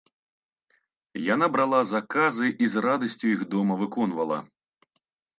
Яна 1.33 1.49
брала 1.55 1.81
заказы 1.89 2.47
і 2.67 2.69
з 2.75 2.83
радасцю 2.85 3.25
іх 3.35 3.43
дома 3.53 3.77
выконвала. 3.83 4.37